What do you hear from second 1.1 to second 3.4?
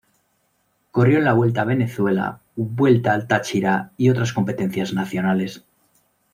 en la Vuelta a Venezuela, Vuelta al